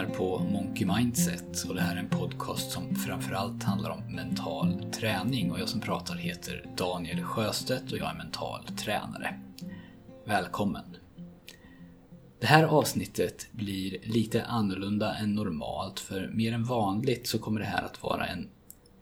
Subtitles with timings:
[0.00, 4.84] lyssnar på Monkey Mindset och det här är en podcast som framförallt handlar om mental
[4.92, 9.40] träning och jag som pratar heter Daniel Sjöstedt och jag är mental tränare.
[10.26, 10.96] Välkommen!
[12.40, 17.66] Det här avsnittet blir lite annorlunda än normalt för mer än vanligt så kommer det
[17.66, 18.48] här att vara en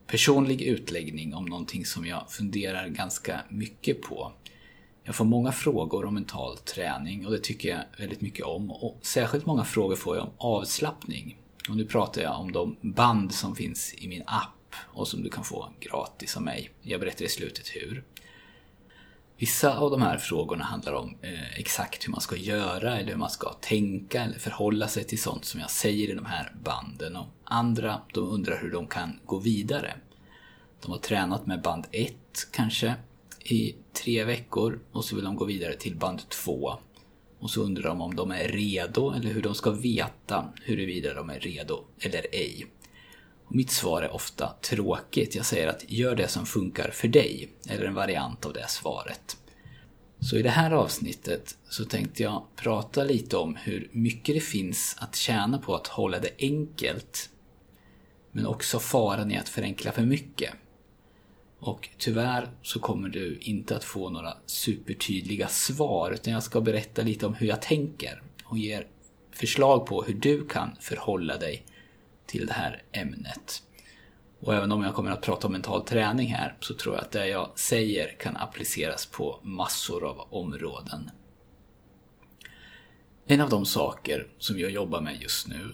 [0.07, 4.33] personlig utläggning om någonting som jag funderar ganska mycket på
[5.09, 8.71] jag får många frågor om mental träning och det tycker jag väldigt mycket om.
[8.71, 11.37] Och särskilt många frågor får jag om avslappning.
[11.69, 15.31] Och nu pratar jag om de band som finns i min app och som du
[15.31, 16.71] kan få gratis av mig.
[16.83, 18.05] Jag berättar i slutet hur.
[19.37, 23.19] Vissa av de här frågorna handlar om eh, exakt hur man ska göra eller hur
[23.19, 27.17] man ska tänka eller förhålla sig till sånt som jag säger i de här banden.
[27.17, 29.95] Och andra, de undrar hur de kan gå vidare.
[30.83, 32.15] De har tränat med band 1
[32.53, 32.95] kanske
[33.45, 36.75] i tre veckor och så vill de gå vidare till band två.
[37.39, 41.31] Och så undrar de om de är redo eller hur de ska veta huruvida de
[41.31, 42.67] är redo eller ej.
[43.45, 45.35] Och mitt svar är ofta tråkigt.
[45.35, 49.37] Jag säger att gör det som funkar för dig, eller en variant av det svaret.
[50.21, 54.97] Så i det här avsnittet så tänkte jag prata lite om hur mycket det finns
[54.99, 57.31] att tjäna på att hålla det enkelt.
[58.33, 60.55] Men också faran i att förenkla för mycket.
[61.61, 67.03] Och tyvärr så kommer du inte att få några supertydliga svar utan jag ska berätta
[67.03, 68.87] lite om hur jag tänker och ger
[69.33, 71.67] förslag på hur du kan förhålla dig
[72.27, 73.63] till det här ämnet.
[74.41, 77.11] Och även om jag kommer att prata om mental träning här så tror jag att
[77.11, 81.11] det jag säger kan appliceras på massor av områden.
[83.27, 85.69] En av de saker som jag jobbar med just nu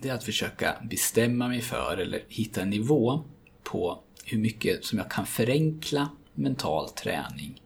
[0.00, 3.24] det är att försöka bestämma mig för eller hitta en nivå
[3.62, 7.62] på hur mycket som jag kan förenkla mental träning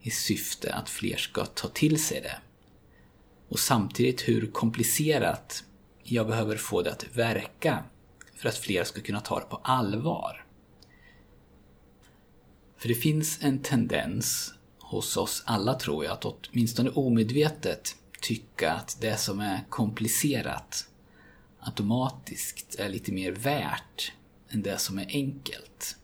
[0.00, 2.38] i syfte att fler ska ta till sig det.
[3.48, 5.64] Och samtidigt hur komplicerat
[6.02, 7.84] jag behöver få det att verka
[8.34, 10.44] för att fler ska kunna ta det på allvar.
[12.76, 18.98] För det finns en tendens hos oss alla tror jag att åtminstone omedvetet tycka att
[19.00, 20.88] det som är komplicerat
[21.60, 24.12] automatiskt är lite mer värt
[24.48, 25.96] än det som är enkelt.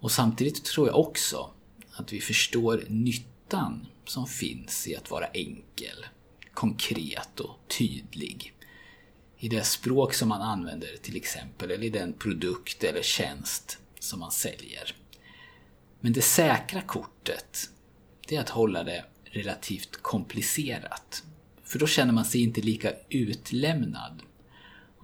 [0.00, 1.50] Och samtidigt tror jag också
[1.92, 6.06] att vi förstår nyttan som finns i att vara enkel,
[6.54, 8.52] konkret och tydlig.
[9.38, 14.20] I det språk som man använder till exempel, eller i den produkt eller tjänst som
[14.20, 14.94] man säljer.
[16.00, 17.70] Men det säkra kortet,
[18.28, 21.24] det är att hålla det relativt komplicerat.
[21.64, 24.22] För då känner man sig inte lika utlämnad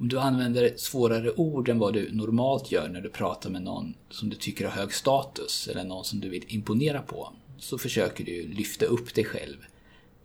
[0.03, 3.95] om du använder svårare ord än vad du normalt gör när du pratar med någon
[4.11, 8.25] som du tycker har hög status eller någon som du vill imponera på så försöker
[8.25, 9.57] du lyfta upp dig själv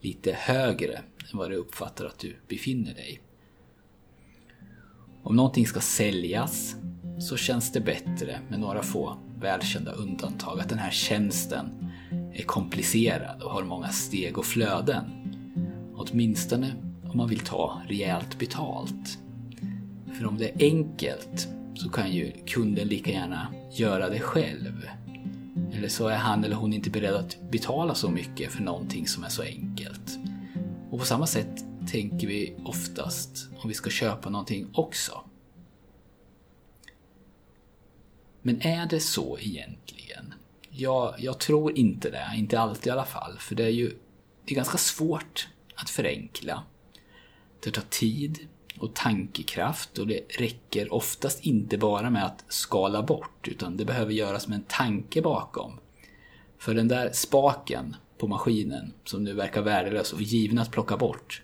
[0.02, 0.94] lite högre
[1.32, 3.22] än vad du uppfattar att du befinner dig.
[5.24, 6.76] Om någonting ska säljas
[7.20, 11.92] så känns det bättre med några få välkända undantag att den här tjänsten
[12.34, 15.06] är komplicerad och har många steg och flöden.
[15.96, 19.20] Åtminstone om man vill ta rejält betalt.
[20.18, 24.90] För om det är enkelt så kan ju kunden lika gärna göra det själv.
[25.74, 29.24] Eller så är han eller hon inte beredd att betala så mycket för någonting som
[29.24, 30.20] är så enkelt.
[30.92, 35.24] Och på samma sätt tänker vi oftast om vi ska köpa någonting också.
[38.42, 40.34] Men är det så egentligen?
[40.70, 42.28] Ja, jag tror inte det.
[42.36, 43.38] Inte alltid i alla fall.
[43.40, 43.98] För det är ju
[44.46, 46.64] det är ganska svårt att förenkla.
[47.64, 48.48] Det tar tid,
[48.80, 54.14] och tankekraft och det räcker oftast inte bara med att skala bort utan det behöver
[54.14, 55.80] göras med en tanke bakom.
[56.58, 61.42] För den där spaken på maskinen som nu verkar värdelös och given att plocka bort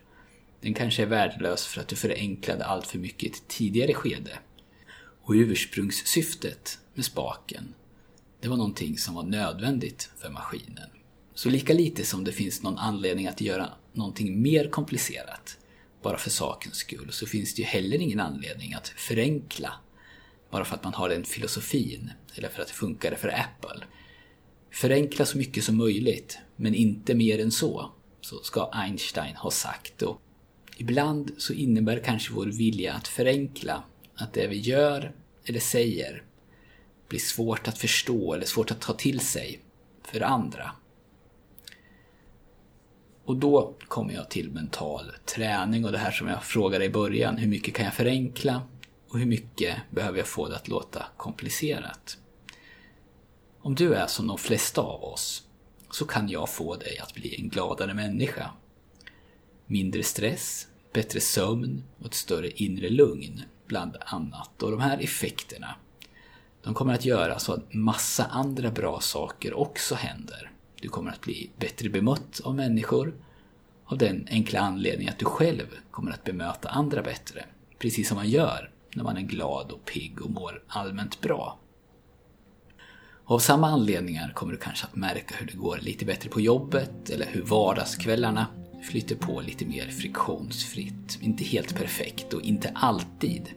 [0.61, 4.39] den kanske är värdelös för att du förenklade allt för mycket i ett tidigare skede.
[5.23, 7.73] Och ursprungssyftet med spaken
[8.44, 10.89] det var någonting som var nödvändigt för maskinen.
[11.33, 15.57] Så lika lite som det finns någon anledning att göra någonting mer komplicerat
[16.03, 19.73] bara för sakens skull så finns det ju heller ingen anledning att förenkla
[20.51, 23.85] bara för att man har den filosofin eller för att det funkar för Apple.
[24.71, 27.91] Förenkla så mycket som möjligt, men inte mer än så,
[28.21, 30.01] så ska Einstein ha sagt.
[30.01, 30.21] Och
[30.77, 33.83] ibland så innebär kanske vår vilja att förenkla
[34.15, 35.15] att det vi gör
[35.45, 36.23] eller säger
[37.07, 39.59] blir svårt att förstå eller svårt att ta till sig
[40.03, 40.71] för andra.
[43.25, 47.38] Och då kommer jag till mental träning och det här som jag frågade i början.
[47.38, 48.62] Hur mycket kan jag förenkla?
[49.10, 52.18] Och hur mycket behöver jag få det att låta komplicerat?
[53.62, 55.44] Om du är som de flesta av oss
[55.92, 58.50] så kan jag få dig att bli en gladare människa.
[59.66, 64.64] Mindre stress, bättre sömn och ett större inre lugn, bland annat.
[64.64, 65.75] Och de här effekterna,
[66.64, 70.52] de kommer att göra så att massa andra bra saker också händer.
[70.83, 73.13] Du kommer att bli bättre bemött av människor,
[73.85, 77.45] av den enkla anledningen att du själv kommer att bemöta andra bättre.
[77.80, 81.59] Precis som man gör när man är glad och pigg och mår allmänt bra.
[83.25, 87.09] Av samma anledningar kommer du kanske att märka hur det går lite bättre på jobbet
[87.09, 88.47] eller hur vardagskvällarna
[88.89, 91.19] flyter på lite mer friktionsfritt.
[91.21, 93.50] Inte helt perfekt och inte alltid.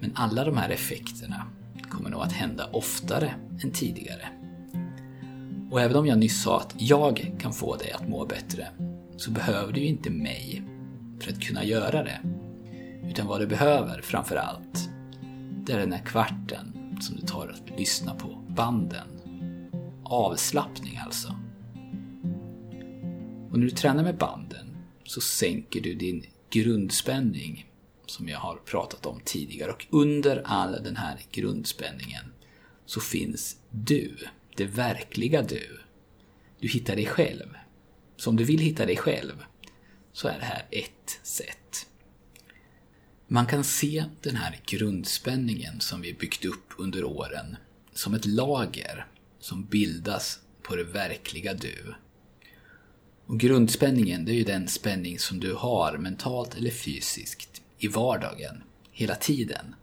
[0.00, 1.46] Men alla de här effekterna
[1.88, 4.35] kommer nog att hända oftare än tidigare.
[5.70, 8.68] Och även om jag nyss sa att jag kan få dig att må bättre
[9.16, 10.62] så behöver du ju inte mig
[11.20, 12.20] för att kunna göra det.
[13.10, 14.90] Utan vad du behöver framför allt,
[15.66, 19.08] det är den här kvarten som du tar att lyssna på banden.
[20.04, 21.28] Avslappning alltså.
[23.50, 27.70] Och när du tränar med banden så sänker du din grundspänning
[28.06, 32.24] som jag har pratat om tidigare och under all den här grundspänningen
[32.86, 34.16] så finns du,
[34.56, 35.78] det verkliga du.
[36.60, 37.46] Du hittar dig själv.
[38.16, 39.44] Så om du vill hitta dig själv
[40.12, 41.86] så är det här ett sätt.
[43.28, 47.56] Man kan se den här grundspänningen som vi byggt upp under åren
[47.92, 49.06] som ett lager
[49.38, 51.94] som bildas på det verkliga du.
[53.26, 58.62] Och grundspänningen, det är ju den spänning som du har mentalt eller fysiskt i vardagen,
[58.92, 59.74] hela tiden.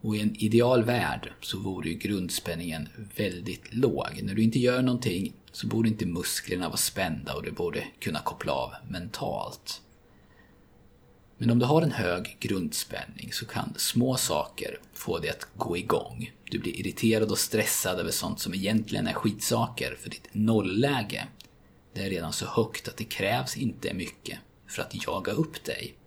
[0.00, 4.20] Och i en ideal värld så vore ju grundspänningen väldigt låg.
[4.22, 8.20] När du inte gör någonting så borde inte musklerna vara spända och du borde kunna
[8.20, 9.82] koppla av mentalt.
[11.38, 15.76] Men om du har en hög grundspänning så kan små saker få dig att gå
[15.76, 16.32] igång.
[16.50, 21.28] Du blir irriterad och stressad över sånt som egentligen är skitsaker för ditt nollläge.
[21.94, 25.97] Det är redan så högt att det krävs inte mycket för att jaga upp dig.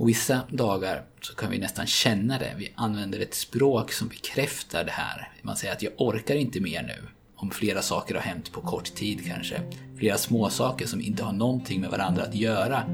[0.00, 2.54] Och vissa dagar så kan vi nästan känna det.
[2.58, 5.32] Vi använder ett språk som bekräftar det här.
[5.42, 7.08] Man säger att jag orkar inte mer nu.
[7.36, 9.60] Om flera saker har hänt på kort tid kanske.
[9.98, 12.84] Flera små saker som inte har någonting med varandra att göra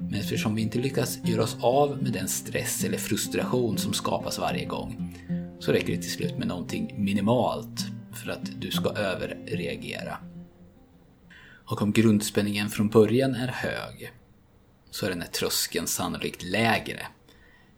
[0.00, 4.38] men eftersom vi inte lyckas göra oss av med den stress eller frustration som skapas
[4.38, 5.14] varje gång
[5.60, 10.18] så räcker det till slut med någonting minimalt för att du ska överreagera.
[11.66, 14.12] Och om grundspänningen från början är hög
[14.90, 17.06] så är den här tröskeln sannolikt lägre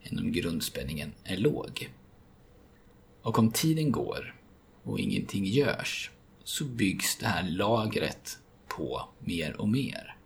[0.02, 1.90] än om grundspänningen är låg.
[3.22, 4.34] Och om tiden går
[4.82, 6.10] och ingenting görs
[6.44, 8.38] så byggs det här lagret
[8.68, 10.16] på mer och mer.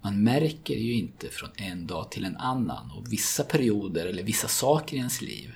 [0.00, 4.48] Man märker ju inte från en dag till en annan och vissa perioder eller vissa
[4.48, 5.54] saker i ens liv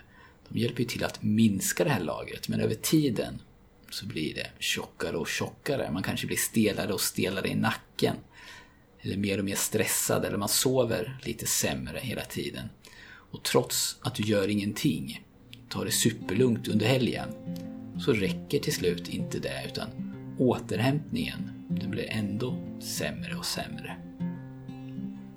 [0.48, 3.42] de hjälper ju till att minska det här lagret men över tiden
[3.90, 5.90] så blir det tjockare och tjockare.
[5.90, 8.16] Man kanske blir stelare och stelare i nacken.
[9.00, 12.68] Eller mer och mer stressad eller man sover lite sämre hela tiden.
[13.30, 15.24] Och trots att du gör ingenting,
[15.68, 17.28] tar det superlugnt under helgen,
[18.04, 19.88] så räcker till slut inte det utan
[20.38, 23.96] återhämtningen den blir ändå sämre och sämre.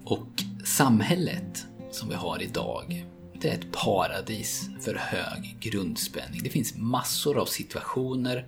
[0.03, 3.05] Och samhället som vi har idag,
[3.41, 6.41] det är ett paradis för hög grundspänning.
[6.43, 8.47] Det finns massor av situationer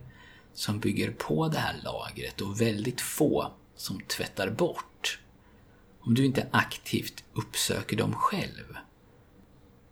[0.54, 4.86] som bygger på det här lagret och väldigt få som tvättar bort.
[6.06, 8.78] Om du inte aktivt uppsöker dem själv.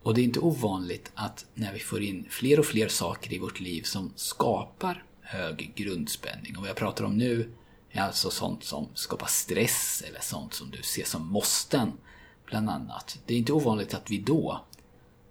[0.02, 3.38] Och det är inte ovanligt att när vi får in fler och fler saker i
[3.38, 7.52] vårt liv som skapar hög grundspänning, och vad jag pratar om nu
[7.90, 11.92] är alltså sånt som skapar stress eller sånt som du ser som måsten,
[12.46, 13.18] bland annat.
[13.26, 14.64] Det är inte ovanligt att vi då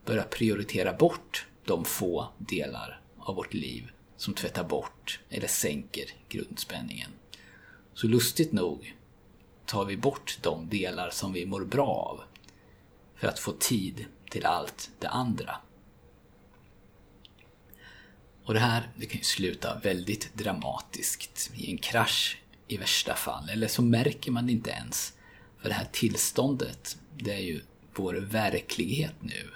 [0.05, 7.11] börjar prioritera bort de få delar av vårt liv som tvättar bort eller sänker grundspänningen.
[7.93, 8.95] Så lustigt nog
[9.65, 12.21] tar vi bort de delar som vi mår bra av
[13.15, 15.55] för att få tid till allt det andra.
[18.43, 23.49] Och det här det kan ju sluta väldigt dramatiskt i en krasch i värsta fall.
[23.49, 25.13] Eller så märker man det inte ens.
[25.61, 27.61] För det här tillståndet, det är ju
[27.95, 29.49] vår verklighet nu.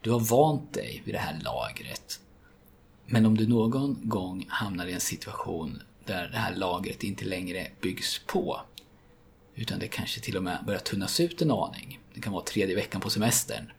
[0.00, 2.20] Du har vant dig vid det här lagret.
[3.06, 7.66] Men om du någon gång hamnar i en situation där det här lagret inte längre
[7.80, 8.60] byggs på,
[9.58, 12.00] utan det kanske till och med börjar tunnas ut en aning.
[12.14, 13.72] Det kan vara tredje veckan på semestern,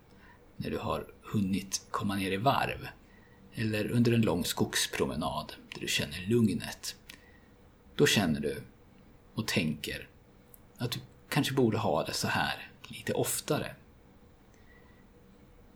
[0.57, 2.87] när du har hunnit komma ner i varv.
[3.53, 6.95] Eller under en lång skogspromenad där du känner lugnet.
[7.95, 8.63] Då känner du
[9.33, 10.07] och tänker
[10.77, 13.75] att du kanske borde ha det så här lite oftare.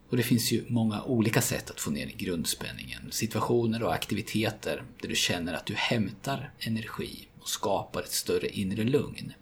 [0.10, 3.12] Och det finns ju många olika sätt att få ner grundspänningen.
[3.12, 8.84] Situationer och aktiviteter där du känner att du hämtar energi och skapar ett större inre
[8.84, 9.34] lugn.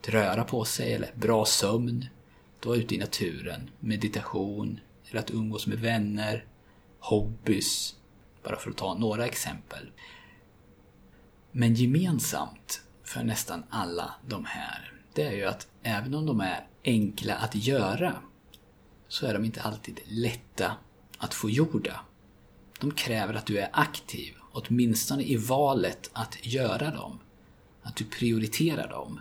[0.00, 2.06] Att röra på sig eller bra sömn,
[2.58, 4.80] att vara ute i naturen, meditation,
[5.10, 6.44] eller att umgås med vänner,
[6.98, 7.96] hobbys,
[8.42, 9.90] bara för att ta några exempel.
[11.50, 16.66] Men gemensamt för nästan alla de här, det är ju att även om de är
[16.84, 18.14] enkla att göra,
[19.08, 20.76] så är de inte alltid lätta
[21.18, 22.00] att få gjorda.
[22.80, 27.18] De kräver att du är aktiv, åtminstone i valet att göra dem.
[27.82, 29.20] Att du prioriterar dem.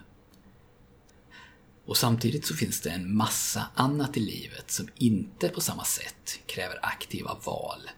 [1.89, 6.39] Och samtidigt så finns det en massa annat i livet som inte på samma sätt
[6.46, 7.89] kräver aktiva val.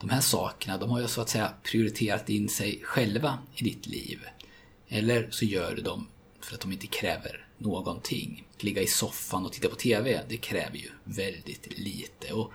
[0.00, 3.86] De här sakerna, de har ju så att säga prioriterat in sig själva i ditt
[3.86, 4.20] liv.
[4.88, 6.06] Eller så gör du dem
[6.40, 8.46] för att de inte kräver någonting.
[8.58, 12.32] Ligga i soffan och titta på TV, det kräver ju väldigt lite.
[12.32, 12.52] Och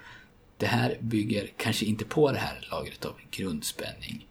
[0.58, 4.28] det här bygger kanske inte på det här lagret av grundspänning.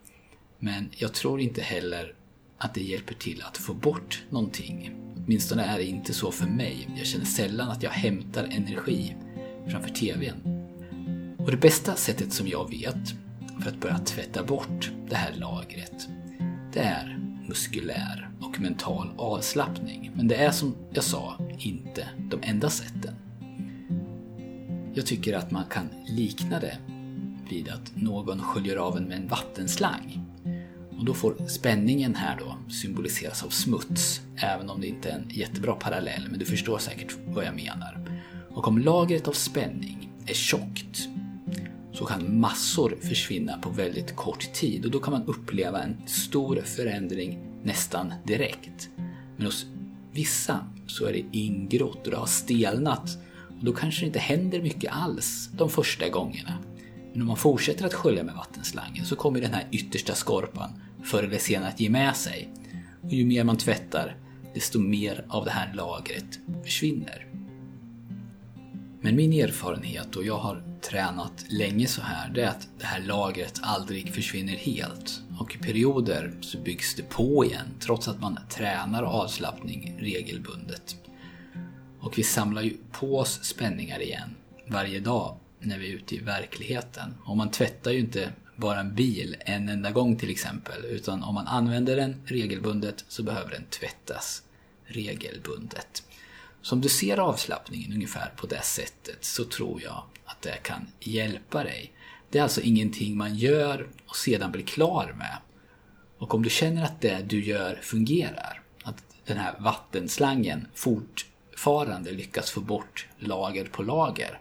[0.59, 2.15] Men jag tror inte heller
[2.57, 4.91] att det hjälper till att få bort någonting.
[5.15, 6.89] Åtminstone är det inte så för mig.
[6.97, 9.15] Jag känner sällan att jag hämtar energi
[9.67, 10.63] framför TVn.
[11.37, 13.15] Och det bästa sättet som jag vet
[13.61, 16.07] för att börja tvätta bort det här lagret,
[16.73, 20.11] det är muskulär och mental avslappning.
[20.15, 23.13] Men det är som jag sa, inte de enda sätten.
[24.93, 26.77] Jag tycker att man kan likna det
[27.49, 30.25] vid att någon sköljer av en med en vattenslang.
[30.97, 35.29] Och då får spänningen här då symboliseras av smuts, även om det inte är en
[35.29, 38.21] jättebra parallell, men du förstår säkert vad jag menar.
[38.49, 41.07] Och om lagret av spänning är tjockt
[41.93, 46.61] så kan massor försvinna på väldigt kort tid och då kan man uppleva en stor
[46.61, 48.89] förändring nästan direkt.
[49.37, 49.65] Men hos
[50.11, 53.17] vissa så är det ingrott och det har stelnat
[53.59, 56.53] och då kanske det inte händer mycket alls de första gångerna.
[57.13, 60.69] Men om man fortsätter att skölja med vattenslangen så kommer den här yttersta skorpan
[61.07, 62.49] förr eller senare att ge med sig.
[63.01, 64.17] Och ju mer man tvättar,
[64.53, 67.27] desto mer av det här lagret försvinner.
[69.01, 72.99] Men min erfarenhet, och jag har tränat länge så här, det är att det här
[72.99, 75.21] lagret aldrig försvinner helt.
[75.39, 80.95] Och i perioder så byggs det på igen, trots att man tränar avslappning regelbundet.
[81.99, 84.29] Och vi samlar ju på oss spänningar igen
[84.67, 87.13] varje dag när vi är ute i verkligheten.
[87.25, 91.35] Och man tvättar ju inte bara en bil en enda gång till exempel, utan om
[91.35, 94.43] man använder den regelbundet så behöver den tvättas
[94.85, 96.03] regelbundet.
[96.61, 100.87] Så om du ser avslappningen ungefär på det sättet så tror jag att det kan
[100.99, 101.93] hjälpa dig.
[102.29, 105.37] Det är alltså ingenting man gör och sedan blir klar med.
[106.17, 112.51] Och om du känner att det du gör fungerar, att den här vattenslangen fortfarande lyckas
[112.51, 114.39] få bort lager på lager,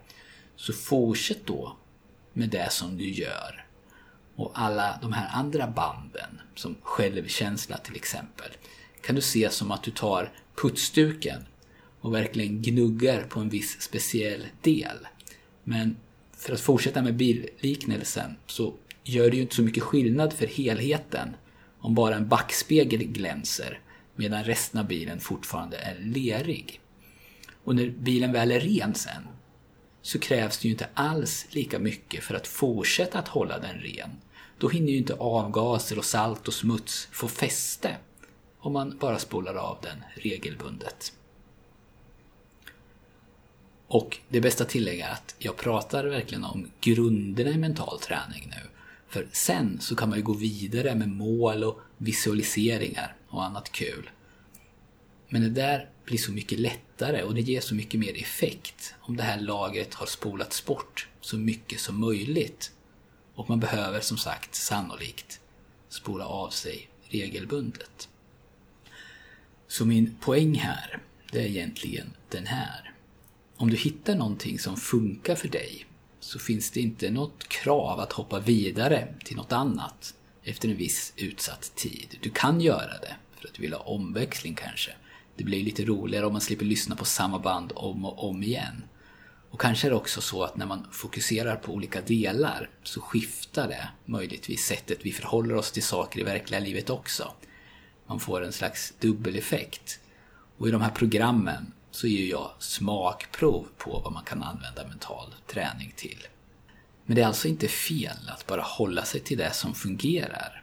[0.56, 1.76] så fortsätt då
[2.32, 3.65] med det som du gör.
[4.36, 8.50] Och alla de här andra banden, som självkänsla till exempel,
[9.02, 11.42] kan du se som att du tar putsduken
[12.00, 15.08] och verkligen gnuggar på en viss speciell del.
[15.64, 15.96] Men
[16.36, 18.74] för att fortsätta med billiknelsen så
[19.04, 21.36] gör det ju inte så mycket skillnad för helheten
[21.78, 23.80] om bara en backspegel glänser
[24.14, 26.80] medan resten av bilen fortfarande är lerig.
[27.64, 29.22] Och när bilen väl är ren sen
[30.02, 34.10] så krävs det ju inte alls lika mycket för att fortsätta att hålla den ren.
[34.58, 37.96] Då hinner ju inte avgaser och salt och smuts få fäste
[38.58, 41.12] om man bara spolar av den regelbundet.
[43.88, 48.68] Och det bästa tillägg är att jag pratar verkligen om grunderna i mental träning nu.
[49.08, 54.10] För sen så kan man ju gå vidare med mål och visualiseringar och annat kul.
[55.28, 59.16] Men det där blir så mycket lättare och det ger så mycket mer effekt om
[59.16, 62.72] det här lagret har spolats bort så mycket som möjligt.
[63.36, 65.40] Och man behöver som sagt sannolikt
[65.88, 68.08] spola av sig regelbundet.
[69.68, 70.98] Så min poäng här,
[71.32, 72.92] det är egentligen den här.
[73.56, 75.86] Om du hittar någonting som funkar för dig
[76.20, 81.12] så finns det inte något krav att hoppa vidare till något annat efter en viss
[81.16, 82.18] utsatt tid.
[82.20, 84.90] Du kan göra det för att du vill ha omväxling kanske.
[85.36, 88.84] Det blir lite roligare om man slipper lyssna på samma band om och om igen.
[89.50, 93.68] Och kanske är det också så att när man fokuserar på olika delar så skiftar
[93.68, 97.32] det möjligtvis sättet vi förhåller oss till saker i verkliga livet också.
[98.06, 100.00] Man får en slags dubbeleffekt.
[100.58, 105.34] Och i de här programmen så ger jag smakprov på vad man kan använda mental
[105.46, 106.26] träning till.
[107.04, 110.62] Men det är alltså inte fel att bara hålla sig till det som fungerar.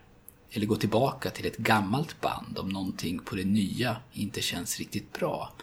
[0.52, 5.14] Eller gå tillbaka till ett gammalt band om någonting på det nya inte känns riktigt
[5.14, 5.54] bra.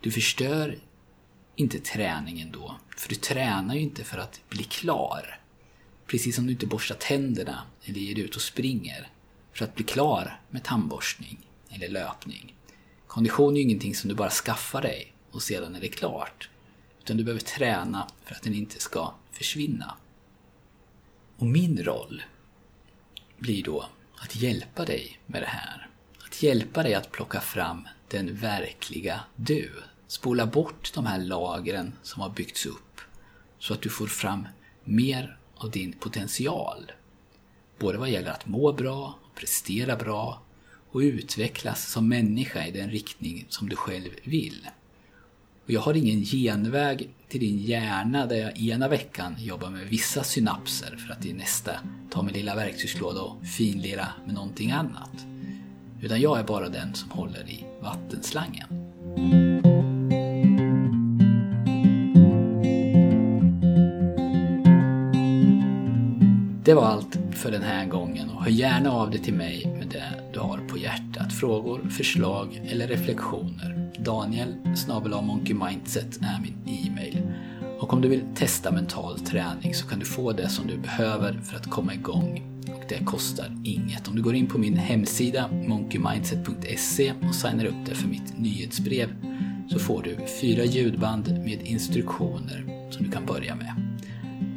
[0.00, 0.78] Du förstör
[1.56, 5.40] inte träningen då, för du tränar ju inte för att bli klar.
[6.06, 9.08] Precis som du inte borstar tänderna eller ger ut och springer
[9.52, 11.38] för att bli klar med tandborstning
[11.70, 12.54] eller löpning.
[13.06, 16.50] Kondition är ju ingenting som du bara skaffar dig och sedan är det klart.
[17.02, 19.96] Utan du behöver träna för att den inte ska försvinna.
[21.36, 22.22] Och min roll
[23.38, 23.86] blir då
[24.16, 25.88] att hjälpa dig med det här.
[26.26, 29.72] Att hjälpa dig att plocka fram den verkliga du.
[30.08, 33.00] Spola bort de här lagren som har byggts upp
[33.58, 34.48] så att du får fram
[34.84, 36.92] mer av din potential.
[37.78, 40.42] Både vad gäller att må bra, prestera bra
[40.90, 44.68] och utvecklas som människa i den riktning som du själv vill.
[45.64, 50.24] Och jag har ingen genväg till din hjärna där jag ena veckan jobbar med vissa
[50.24, 51.72] synapser för att i nästa
[52.10, 55.26] ta min lilla verktygslåda och finlira med någonting annat.
[56.02, 58.66] Utan jag är bara den som håller i vattenslangen.
[66.66, 69.88] Det var allt för den här gången och hör gärna av dig till mig med
[69.88, 71.32] det du har på hjärtat.
[71.32, 73.90] Frågor, förslag eller reflektioner.
[73.98, 74.54] Daniel
[75.44, 77.22] Mindset är min e-mail.
[77.78, 81.32] Och om du vill testa mental träning så kan du få det som du behöver
[81.32, 82.42] för att komma igång.
[82.74, 84.08] Och det kostar inget.
[84.08, 89.08] Om du går in på min hemsida monkeymindset.se och signar upp dig för mitt nyhetsbrev
[89.70, 93.74] så får du fyra ljudband med instruktioner som du kan börja med.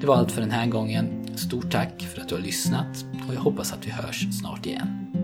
[0.01, 1.18] Det var allt för den här gången.
[1.39, 5.18] Stort tack för att du har lyssnat och jag hoppas att vi hörs snart igen.